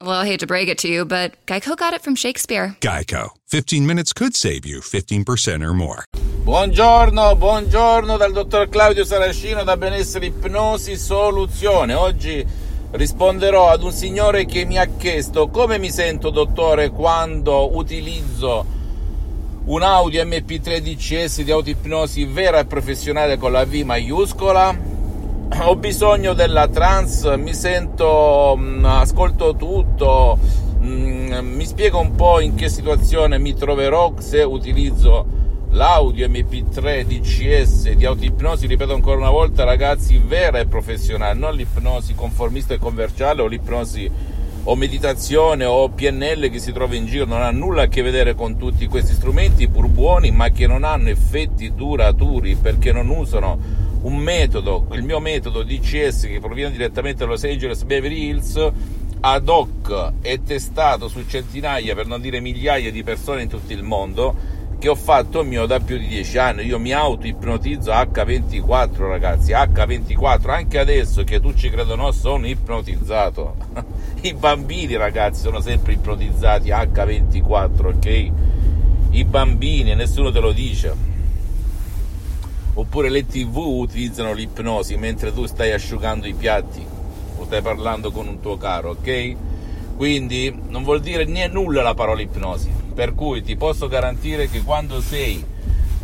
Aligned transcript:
Well, 0.00 0.12
I 0.12 0.26
hate 0.26 0.38
to 0.40 0.46
break 0.46 0.68
it 0.68 0.78
to 0.78 0.88
you, 0.88 1.04
but 1.04 1.34
Geico 1.46 1.76
got 1.76 1.92
it 1.92 2.02
from 2.02 2.14
Shakespeare. 2.14 2.76
Geico. 2.80 3.30
15 3.48 3.84
minutes 3.84 4.12
could 4.12 4.36
save 4.36 4.64
you 4.64 4.78
15% 4.80 5.60
or 5.60 5.74
more. 5.74 6.04
Buongiorno, 6.44 7.34
buongiorno 7.34 8.16
dal 8.16 8.30
dottor 8.30 8.68
Claudio 8.68 9.04
Saracino 9.04 9.64
da 9.64 9.76
Benessere 9.76 10.26
Ipnosi 10.26 10.96
Soluzione. 10.96 11.94
Oggi 11.94 12.46
risponderò 12.92 13.70
ad 13.70 13.82
un 13.82 13.90
signore 13.90 14.44
che 14.44 14.64
mi 14.64 14.78
ha 14.78 14.86
chiesto 14.86 15.48
come 15.48 15.80
mi 15.80 15.90
sento, 15.90 16.30
dottore, 16.30 16.90
quando 16.90 17.76
utilizzo 17.76 18.64
un 19.64 19.82
audio 19.82 20.22
MP3 20.22 20.78
DCS 20.78 21.42
di 21.42 21.50
autoipnosi 21.50 22.24
vera 22.24 22.60
e 22.60 22.66
professionale 22.66 23.36
con 23.36 23.50
la 23.50 23.64
V 23.64 23.74
maiuscola 23.82 24.97
ho 25.64 25.76
bisogno 25.76 26.34
della 26.34 26.68
trance, 26.68 27.36
mi 27.36 27.54
sento, 27.54 28.54
mm, 28.56 28.84
ascolto 28.84 29.56
tutto, 29.56 30.38
mm, 30.82 31.54
mi 31.54 31.64
spiego 31.64 31.98
un 31.98 32.14
po' 32.14 32.40
in 32.40 32.54
che 32.54 32.68
situazione 32.68 33.38
mi 33.38 33.54
troverò 33.54 34.12
se 34.18 34.42
utilizzo 34.42 35.36
l'audio 35.70 36.28
MP3 36.28 37.04
DCS 37.04 37.92
di 37.92 38.04
autoipnosi, 38.04 38.66
ripeto 38.66 38.92
ancora 38.94 39.16
una 39.16 39.30
volta 39.30 39.64
ragazzi, 39.64 40.18
vera 40.18 40.58
e 40.58 40.66
professionale, 40.66 41.38
non 41.38 41.54
l'ipnosi 41.54 42.14
conformista 42.14 42.74
e 42.74 42.78
commerciale 42.78 43.42
o 43.42 43.46
l'ipnosi 43.46 44.10
o 44.64 44.76
meditazione 44.76 45.64
o 45.64 45.88
PNL 45.88 46.50
che 46.50 46.58
si 46.58 46.72
trova 46.72 46.94
in 46.94 47.06
giro, 47.06 47.24
non 47.24 47.40
ha 47.40 47.50
nulla 47.50 47.82
a 47.82 47.88
che 47.88 48.02
vedere 48.02 48.34
con 48.34 48.58
tutti 48.58 48.86
questi 48.86 49.14
strumenti 49.14 49.68
pur 49.68 49.86
buoni, 49.88 50.30
ma 50.30 50.50
che 50.50 50.66
non 50.66 50.84
hanno 50.84 51.08
effetti 51.08 51.74
duraturi 51.74 52.54
perché 52.56 52.92
non 52.92 53.08
usano 53.08 53.86
un 54.02 54.16
metodo, 54.16 54.86
il 54.92 55.02
mio 55.02 55.18
metodo 55.18 55.62
DCS 55.62 56.26
che 56.26 56.38
proviene 56.40 56.70
direttamente 56.70 57.24
da 57.24 57.26
Los 57.26 57.44
Angeles 57.44 57.82
Beverly 57.82 58.28
Hills, 58.28 58.70
ad 59.20 59.48
hoc 59.48 60.12
e 60.22 60.42
testato 60.44 61.08
su 61.08 61.24
centinaia, 61.26 61.94
per 61.94 62.06
non 62.06 62.20
dire 62.20 62.40
migliaia 62.40 62.92
di 62.92 63.02
persone 63.02 63.42
in 63.42 63.48
tutto 63.48 63.72
il 63.72 63.82
mondo, 63.82 64.56
che 64.78 64.88
ho 64.88 64.94
fatto 64.94 65.42
mio 65.42 65.66
da 65.66 65.80
più 65.80 65.98
di 65.98 66.06
dieci 66.06 66.38
anni. 66.38 66.64
Io 66.64 66.78
mi 66.78 66.92
auto-ipnotizzo 66.92 67.90
H24, 67.90 69.08
ragazzi, 69.08 69.52
H24, 69.52 70.50
anche 70.50 70.78
adesso 70.78 71.24
che 71.24 71.40
tu 71.40 71.52
ci 71.54 71.68
credo 71.68 71.96
no, 71.96 72.12
sono 72.12 72.46
ipnotizzato. 72.46 73.56
I 74.22 74.34
bambini, 74.34 74.94
ragazzi, 74.94 75.40
sono 75.40 75.60
sempre 75.60 75.94
ipnotizzati 75.94 76.70
H24, 76.70 77.86
ok? 77.86 78.30
I 79.10 79.24
bambini, 79.24 79.94
nessuno 79.96 80.30
te 80.30 80.38
lo 80.38 80.52
dice 80.52 81.16
oppure 82.78 83.10
le 83.10 83.26
tv 83.26 83.56
utilizzano 83.56 84.32
l'ipnosi 84.32 84.96
mentre 84.96 85.34
tu 85.34 85.46
stai 85.46 85.72
asciugando 85.72 86.28
i 86.28 86.34
piatti 86.34 86.84
o 87.36 87.44
stai 87.44 87.60
parlando 87.60 88.12
con 88.12 88.28
un 88.28 88.40
tuo 88.40 88.56
caro, 88.56 88.90
ok? 88.90 89.36
Quindi 89.96 90.56
non 90.68 90.84
vuol 90.84 91.00
dire 91.00 91.24
niente 91.24 91.54
nulla 91.54 91.82
la 91.82 91.94
parola 91.94 92.20
ipnosi, 92.20 92.70
per 92.94 93.14
cui 93.14 93.42
ti 93.42 93.56
posso 93.56 93.88
garantire 93.88 94.48
che 94.48 94.62
quando 94.62 95.00
sei 95.00 95.44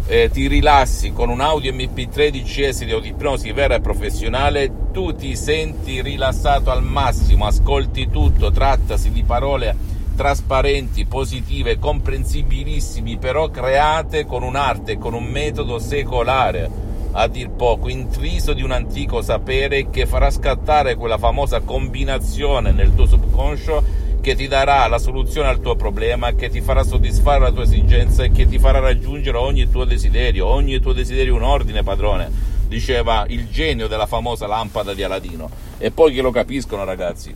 eh, 0.06 0.30
ti 0.32 0.48
rilassi 0.48 1.12
con 1.12 1.28
un 1.28 1.40
audio 1.40 1.72
MP3 1.72 2.30
DCS 2.30 2.84
di 2.84 2.90
autoipnosi 2.90 3.52
vera 3.52 3.76
e 3.76 3.80
professionale, 3.80 4.90
tu 4.90 5.14
ti 5.14 5.36
senti 5.36 6.02
rilassato 6.02 6.72
al 6.72 6.82
massimo, 6.82 7.46
ascolti 7.46 8.10
tutto, 8.10 8.50
trattasi 8.50 9.12
di 9.12 9.22
parole 9.22 9.93
trasparenti, 10.14 11.06
positive, 11.06 11.78
comprensibilissimi, 11.78 13.18
però 13.18 13.50
create 13.50 14.24
con 14.24 14.42
un'arte, 14.42 14.98
con 14.98 15.14
un 15.14 15.24
metodo 15.24 15.78
secolare, 15.78 16.70
a 17.12 17.26
dir 17.28 17.50
poco, 17.50 17.88
intriso 17.88 18.52
di 18.52 18.62
un 18.62 18.72
antico 18.72 19.22
sapere 19.22 19.90
che 19.90 20.06
farà 20.06 20.30
scattare 20.30 20.96
quella 20.96 21.18
famosa 21.18 21.60
combinazione 21.60 22.72
nel 22.72 22.94
tuo 22.94 23.06
subconscio 23.06 24.02
che 24.24 24.34
ti 24.34 24.48
darà 24.48 24.86
la 24.88 24.98
soluzione 24.98 25.48
al 25.48 25.60
tuo 25.60 25.76
problema, 25.76 26.32
che 26.32 26.48
ti 26.48 26.62
farà 26.62 26.82
soddisfare 26.82 27.40
la 27.40 27.52
tua 27.52 27.64
esigenza 27.64 28.24
e 28.24 28.32
che 28.32 28.48
ti 28.48 28.58
farà 28.58 28.78
raggiungere 28.78 29.36
ogni 29.36 29.68
tuo 29.70 29.84
desiderio. 29.84 30.46
Ogni 30.46 30.80
tuo 30.80 30.94
desiderio 30.94 31.34
un 31.34 31.42
ordine, 31.42 31.82
padrone, 31.82 32.30
diceva 32.66 33.26
il 33.28 33.50
genio 33.50 33.86
della 33.86 34.06
famosa 34.06 34.46
lampada 34.46 34.94
di 34.94 35.02
Aladino. 35.02 35.50
E 35.76 35.90
poi 35.90 36.14
che 36.14 36.22
lo 36.22 36.30
capiscono, 36.30 36.84
ragazzi. 36.84 37.34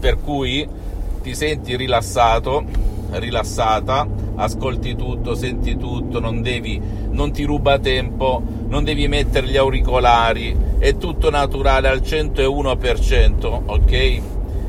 Per 0.00 0.20
cui 0.20 0.68
ti 1.24 1.34
senti 1.34 1.74
rilassato, 1.74 2.66
rilassata, 3.12 4.06
ascolti 4.34 4.94
tutto, 4.94 5.34
senti 5.34 5.74
tutto, 5.78 6.20
non, 6.20 6.42
devi, 6.42 6.78
non 7.12 7.32
ti 7.32 7.44
ruba 7.44 7.78
tempo, 7.78 8.42
non 8.68 8.84
devi 8.84 9.08
mettere 9.08 9.46
gli 9.46 9.56
auricolari, 9.56 10.54
è 10.78 10.98
tutto 10.98 11.30
naturale 11.30 11.88
al 11.88 12.00
101%, 12.00 13.62
ok? 13.64 14.22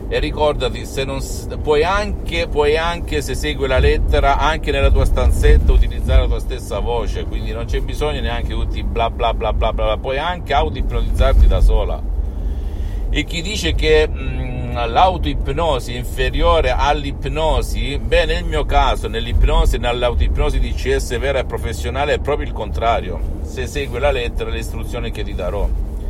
E 0.07 0.19
ricordati, 0.19 0.85
se 0.85 1.03
non, 1.03 1.19
puoi, 1.61 1.83
anche, 1.83 2.47
puoi 2.47 2.77
anche, 2.77 3.22
se 3.22 3.35
segui 3.35 3.67
la 3.67 3.79
lettera, 3.79 4.37
anche 4.37 4.72
nella 4.72 4.91
tua 4.91 5.03
stanzetta 5.03 5.73
utilizzare 5.73 6.22
la 6.22 6.27
tua 6.27 6.39
stessa 6.39 6.79
voce, 6.79 7.25
quindi 7.25 7.51
non 7.51 7.66
c'è 7.66 7.81
bisogno 7.81 8.22
neanche 8.22 8.53
tutti 8.53 8.81
bla 8.81 9.09
bla 9.09 9.33
bla 9.33 9.51
bla 9.51 9.73
bla, 9.73 9.97
puoi 9.97 10.19
anche 10.19 10.53
auto-ipnotizzarti 10.53 11.47
da 11.47 11.59
sola. 11.59 12.01
E 13.09 13.23
chi 13.25 13.41
dice 13.41 13.75
che... 13.75 14.07
Mh, 14.07 14.19
mm, 14.19 14.54
l'autoipnosi 14.83 15.95
inferiore 15.95 16.71
all'ipnosi, 16.71 17.97
beh 17.97 18.25
nel 18.25 18.43
mio 18.43 18.65
caso 18.65 19.07
nell'ipnosi 19.07 19.77
e 19.77 19.79
nell'autoipnosi 19.79 20.59
di 20.59 20.73
CS 20.73 21.17
vera 21.17 21.39
e 21.39 21.45
professionale 21.45 22.15
è 22.15 22.19
proprio 22.19 22.47
il 22.47 22.51
contrario, 22.51 23.39
se 23.43 23.67
segui 23.67 23.99
la 23.99 24.11
lettera 24.11 24.49
le 24.49 24.59
istruzioni 24.59 25.11
che 25.11 25.23
ti 25.23 25.33
darò, 25.33 25.69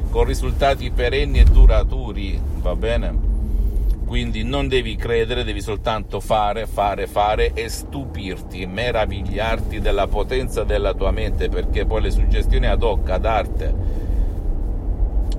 con 0.10 0.24
risultati 0.24 0.90
perenni 0.90 1.40
e 1.40 1.44
duraturi, 1.44 2.42
va 2.62 2.76
bene? 2.76 3.34
Quindi 4.08 4.44
non 4.44 4.68
devi 4.68 4.96
credere, 4.96 5.44
devi 5.44 5.62
soltanto 5.62 6.20
fare, 6.20 6.66
fare, 6.66 7.06
fare 7.06 7.52
e 7.54 7.70
stupirti, 7.70 8.66
meravigliarti 8.66 9.80
della 9.80 10.08
potenza 10.08 10.64
della 10.64 10.94
tua 10.94 11.12
mente, 11.12 11.50
perché 11.50 11.86
poi 11.86 12.02
le 12.02 12.12
suggestioni 12.12 12.66
ad 12.66 12.82
hoc, 12.82 13.10
ad 13.10 13.26
arte, 13.26 13.74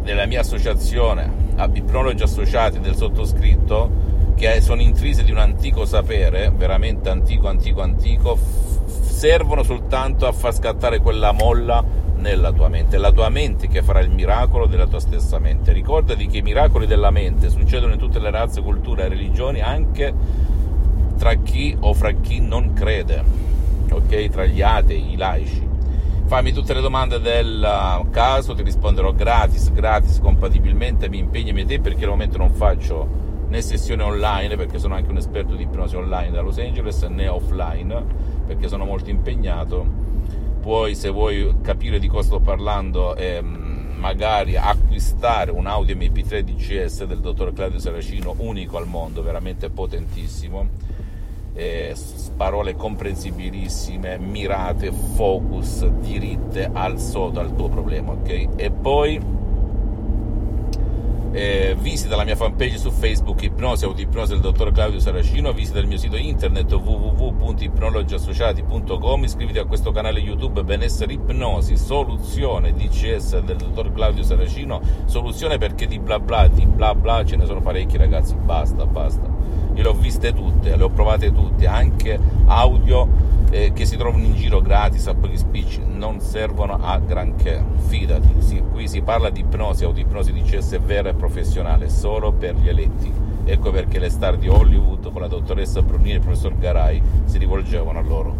della 0.03 0.26
mia 0.26 0.41
associazione 0.41 1.46
a 1.56 1.69
ipnologi 1.72 2.22
associati 2.22 2.81
del 2.81 2.97
sottoscritto 2.97 4.15
che 4.34 4.61
sono 4.61 4.83
intrise 4.83 5.25
di 5.25 5.31
un 5.31 5.39
antico 5.39 5.87
sapere, 5.87 6.53
veramente 6.55 7.09
antico, 7.09 7.49
antico, 7.49 7.81
antico, 7.81 8.37
f- 8.37 9.11
servono 9.11 9.62
soltanto 9.62 10.27
a 10.27 10.33
far 10.33 10.55
scattare 10.55 11.00
quella 11.00 11.33
molla 11.33 11.83
nella 12.17 12.53
tua 12.53 12.69
mente. 12.69 12.99
La 12.99 13.12
tua 13.12 13.31
mente 13.31 13.67
che 13.67 13.83
farà 13.83 14.00
il 14.00 14.11
miracolo 14.11 14.67
della 14.67 14.87
tua 14.87 15.00
stessa 15.00 15.39
mente. 15.39 15.72
Ricordati 15.72 16.27
che 16.27 16.39
i 16.39 16.43
miracoli 16.43 16.87
della 16.87 17.11
mente 17.11 17.49
succedono 17.49 17.94
in 17.94 17.99
tutte 17.99 18.19
le 18.19 18.31
razze, 18.31 18.61
culture 18.61 19.05
e 19.05 19.09
religioni, 19.09 19.61
anche 19.61 20.12
tra 21.17 21.34
chi 21.34 21.75
o 21.81 21.94
fra 21.94 22.11
chi 22.12 22.41
non 22.41 22.75
crede, 22.75 23.25
ok? 23.91 24.28
Tra 24.28 24.44
gli 24.44 24.61
atei, 24.61 25.12
i 25.12 25.17
laici 25.17 25.67
fammi 26.26 26.53
tutte 26.53 26.75
le 26.75 26.81
domande 26.81 27.20
del 27.20 27.62
uh, 27.62 28.10
caso, 28.10 28.54
ti 28.54 28.62
risponderò 28.62 29.12
gratis, 29.12 29.70
gratis, 29.72 30.19
compatibilmente, 30.19 31.09
mi 31.09 31.19
impegni 31.19 31.60
a 31.60 31.64
te 31.64 31.78
perché 31.78 32.03
al 32.03 32.10
momento 32.10 32.37
non 32.37 32.50
faccio 32.50 33.25
né 33.48 33.62
sessioni 33.62 34.03
online 34.03 34.56
perché 34.56 34.78
sono 34.78 34.94
anche 34.97 35.09
un 35.09 35.19
esperto 35.19 35.54
di 35.54 35.62
ipnosi 35.62 35.94
online 35.94 36.32
da 36.32 36.41
Los 36.41 36.59
Angeles 36.59 37.00
né 37.03 37.28
offline 37.28 38.04
perché 38.44 38.66
sono 38.66 38.84
molto 38.84 39.09
impegnato. 39.09 39.87
Puoi, 40.60 40.97
se 40.97 41.11
vuoi 41.11 41.58
capire 41.62 42.00
di 42.00 42.08
cosa 42.08 42.26
sto 42.26 42.40
parlando, 42.40 43.14
ehm, 43.14 43.94
magari 43.96 44.56
acquistare 44.56 45.52
un 45.52 45.67
audio 45.67 45.94
MP3 45.94 46.40
DCS 46.40 47.05
del 47.05 47.20
dottor 47.20 47.52
Claudio 47.52 47.79
Saracino, 47.79 48.34
unico 48.38 48.79
al 48.79 48.88
mondo, 48.88 49.22
veramente 49.22 49.70
potentissimo 49.70 50.69
eh, 51.56 51.94
parole 52.37 52.76
comprensibilissime, 52.76 54.19
mirate, 54.19 54.93
focus, 54.93 55.87
diritte 55.87 56.69
al 56.73 57.00
sodo, 57.00 57.41
al 57.41 57.55
tuo 57.55 57.69
problema, 57.69 58.12
ok? 58.12 58.49
E 58.56 58.70
poi 58.70 59.20
eh, 61.37 61.77
visita 61.79 62.17
la 62.17 62.25
mia 62.25 62.35
fanpage 62.35 62.79
su 62.79 62.91
Facebook 62.91 63.43
Ipnosi 63.43 63.85
Autoipnosi 63.85 64.33
del 64.33 64.41
dottor 64.41 64.73
Claudio 64.73 64.99
Saracino, 64.99 65.53
visita 65.53 65.79
il 65.79 65.87
mio 65.87 65.99
sito 65.99 66.17
internet 66.17 66.73
www.ipnologiassociati.com, 66.73 69.23
iscriviti 69.23 69.59
a 69.59 69.67
questo 69.67 69.93
canale 69.93 70.21
YouTube 70.21 70.65
Benessere 70.65 71.12
Ipnosi, 71.12 71.77
soluzione 71.77 72.73
DCS 72.73 73.41
del 73.41 73.59
dottor 73.59 73.93
Claudio 73.93 74.23
Saracino, 74.23 74.81
soluzione 75.05 75.59
perché 75.59 75.87
di 75.87 75.99
bla 75.99 76.19
bla, 76.19 76.49
di 76.49 76.65
bla 76.65 76.94
bla 76.94 77.23
ce 77.23 77.37
ne 77.37 77.44
sono 77.44 77.61
parecchi 77.61 77.99
ragazzi, 77.99 78.35
basta, 78.35 78.87
basta. 78.87 79.29
Io 79.75 79.82
le 79.82 79.89
ho 79.89 79.94
viste 79.94 80.32
tutte, 80.32 80.75
le 80.75 80.82
ho 80.82 80.89
provate 80.89 81.35
tutte, 81.35 81.67
anche 81.67 82.19
audio 82.47 83.35
eh, 83.50 83.73
che 83.73 83.85
si 83.85 83.97
trovano 83.97 84.25
in 84.25 84.35
giro 84.35 84.61
gratis 84.61 85.06
a 85.06 85.15
pochi 85.15 85.37
spicci, 85.37 85.82
non 85.85 86.21
servono 86.21 86.79
a 86.81 86.99
granché, 86.99 87.62
fidati, 87.87 88.29
sì, 88.39 88.62
qui 88.71 88.89
si 88.89 89.03
parla 89.03 89.31
di 89.31 89.41
ipnosi 89.41 89.85
o 89.85 89.93
di 89.93 90.03
ipnosi 90.03 90.32
di 90.32 90.43
CS 90.43 90.79
vera 90.81 91.11
e 91.11 91.15
professionale, 91.26 91.88
solo 91.88 92.32
per 92.32 92.55
gli 92.55 92.69
eletti. 92.69 93.12
Ecco 93.44 93.70
perché 93.70 93.99
le 93.99 94.11
star 94.11 94.37
di 94.37 94.49
Hollywood 94.49 95.11
con 95.11 95.20
la 95.20 95.28
dottoressa 95.28 95.82
Brunini 95.82 96.12
e 96.12 96.14
il 96.14 96.20
professor 96.20 96.56
Garai 96.56 97.00
si 97.25 97.38
rivolgevano 97.38 97.99
a 97.99 98.02
loro 98.02 98.34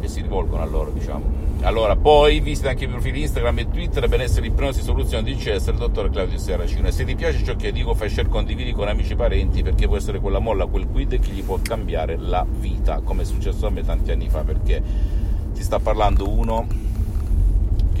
e 0.00 0.08
si 0.08 0.20
rivolgono 0.22 0.62
a 0.62 0.66
loro, 0.66 0.90
diciamo. 0.90 1.38
Allora, 1.62 1.94
poi 1.94 2.40
visita 2.40 2.70
anche 2.70 2.84
i 2.84 2.88
profili 2.88 3.20
Instagram 3.20 3.58
e 3.58 3.70
Twitter, 3.70 4.08
benessere, 4.08 4.46
ipnosi, 4.46 4.80
soluzione 4.80 5.22
di 5.22 5.32
il 5.32 5.74
dottor 5.76 6.08
Claudio 6.10 6.38
Serracino. 6.38 6.90
Se 6.90 7.04
ti 7.04 7.14
piace 7.14 7.44
ciò 7.44 7.54
che 7.54 7.70
dico, 7.70 7.92
fai 7.94 8.08
share, 8.08 8.28
condividi 8.28 8.72
con 8.72 8.88
amici 8.88 9.12
e 9.12 9.16
parenti, 9.16 9.62
perché 9.62 9.86
può 9.86 9.96
essere 9.96 10.20
quella 10.20 10.38
molla, 10.38 10.66
quel 10.66 10.86
quid 10.86 11.18
che 11.20 11.30
gli 11.30 11.42
può 11.42 11.58
cambiare 11.62 12.16
la 12.16 12.46
vita, 12.48 13.00
come 13.04 13.22
è 13.22 13.24
successo 13.26 13.66
a 13.66 13.70
me 13.70 13.82
tanti 13.82 14.10
anni 14.10 14.30
fa, 14.30 14.40
perché 14.40 14.82
ti 15.52 15.62
sta 15.62 15.78
parlando 15.78 16.28
uno 16.30 16.66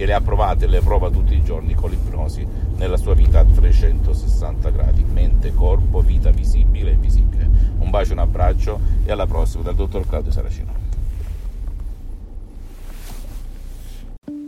che 0.00 0.06
le 0.06 0.14
ha 0.14 0.20
provate 0.22 0.64
e 0.64 0.68
le 0.68 0.80
prova 0.80 1.10
tutti 1.10 1.34
i 1.34 1.44
giorni 1.44 1.74
con 1.74 1.90
l'ipnosi 1.90 2.46
nella 2.76 2.96
sua 2.96 3.12
vita 3.12 3.40
a 3.40 3.44
360 3.44 4.70
gradi, 4.70 5.04
mente, 5.04 5.52
corpo, 5.52 6.00
vita 6.00 6.30
visibile 6.30 6.88
e 6.88 6.94
invisibile. 6.94 7.46
Un 7.80 7.90
bacio, 7.90 8.14
un 8.14 8.20
abbraccio 8.20 8.80
e 9.04 9.12
alla 9.12 9.26
prossima 9.26 9.62
dal 9.62 9.74
dottor 9.74 10.08
Claudio 10.08 10.32
Saracino. 10.32 10.72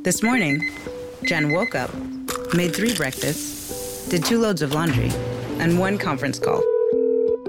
This 0.02 0.22
morning, 0.22 0.58
Jen 1.20 1.50
woke 1.50 1.74
up, 1.74 1.92
made 2.54 2.72
three 2.72 2.94
breakfasts, 2.94 4.08
did 4.08 4.24
two 4.24 4.40
loads 4.40 4.62
of 4.62 4.72
laundry, 4.72 5.10
and 5.58 5.78
one 5.78 5.98
conference 5.98 6.38
call. 6.38 6.62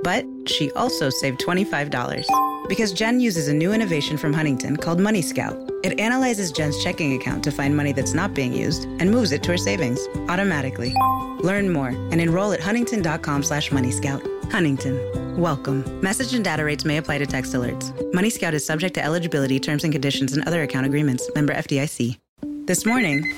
But 0.03 0.25
she 0.45 0.69
also 0.75 1.09
saved 1.09 1.39
$25 1.39 2.52
because 2.67 2.93
Jen 2.93 3.19
uses 3.19 3.47
a 3.47 3.53
new 3.53 3.73
innovation 3.73 4.17
from 4.17 4.33
Huntington 4.33 4.77
called 4.77 4.99
Money 4.99 5.21
Scout. 5.21 5.57
It 5.83 5.99
analyzes 5.99 6.51
Jen's 6.51 6.81
checking 6.83 7.19
account 7.19 7.43
to 7.43 7.51
find 7.51 7.75
money 7.75 7.91
that's 7.91 8.13
not 8.13 8.33
being 8.33 8.53
used 8.53 8.85
and 8.99 9.11
moves 9.11 9.31
it 9.31 9.43
to 9.43 9.51
her 9.51 9.57
savings 9.57 9.99
automatically. 10.29 10.93
Learn 11.41 11.71
more 11.71 11.89
and 11.89 12.21
enroll 12.21 12.53
at 12.53 12.61
huntington.com 12.61 13.43
slash 13.43 13.69
moneyscout. 13.69 14.25
Huntington. 14.51 14.97
Welcome. 15.37 15.83
Message 16.01 16.33
and 16.33 16.43
data 16.43 16.63
rates 16.63 16.85
may 16.85 16.97
apply 16.97 17.17
to 17.17 17.25
text 17.25 17.53
alerts. 17.53 18.13
Money 18.13 18.29
Scout 18.29 18.53
is 18.53 18.65
subject 18.65 18.93
to 18.95 19.03
eligibility, 19.03 19.59
terms 19.59 19.83
and 19.83 19.91
conditions, 19.91 20.33
and 20.33 20.47
other 20.47 20.63
account 20.63 20.85
agreements. 20.85 21.29
Member 21.35 21.53
FDIC. 21.53 22.17
This 22.65 22.85
morning, 22.85 23.33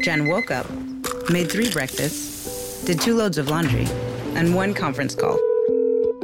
Jen 0.00 0.28
woke 0.28 0.50
up, 0.50 0.68
made 1.30 1.50
three 1.50 1.70
breakfasts, 1.70 2.84
did 2.84 3.00
two 3.00 3.14
loads 3.14 3.38
of 3.38 3.48
laundry, 3.48 3.86
and 4.34 4.54
one 4.54 4.74
conference 4.74 5.14
call. 5.14 5.38